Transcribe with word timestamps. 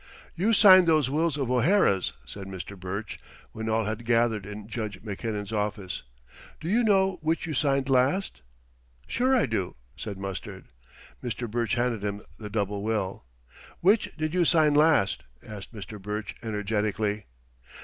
"You 0.33 0.51
signed 0.51 0.87
those 0.87 1.11
wills 1.11 1.37
of 1.37 1.51
O'Hara's," 1.51 2.13
said 2.25 2.47
Mr. 2.47 2.75
Burch 2.75 3.19
when 3.51 3.69
all 3.69 3.83
had 3.85 4.03
gathered 4.03 4.47
in 4.47 4.67
Judge 4.67 4.99
Mackinnon's 5.03 5.51
office. 5.51 6.01
"Do 6.59 6.67
you 6.67 6.83
know 6.83 7.19
which 7.21 7.45
you 7.45 7.53
signed 7.53 7.87
last?" 7.87 8.41
"Sure, 9.05 9.35
I 9.37 9.45
do," 9.45 9.75
said 9.95 10.17
Mustard. 10.17 10.69
Mr. 11.23 11.47
Burch 11.47 11.75
handed 11.75 12.01
him 12.03 12.23
the 12.39 12.49
double 12.49 12.81
will. 12.81 13.25
"Which 13.81 14.11
did 14.17 14.33
you 14.33 14.43
sign 14.43 14.73
last?" 14.73 15.21
asked 15.45 15.71
Mr. 15.71 16.01
Burch 16.01 16.33
energetically. 16.41 17.27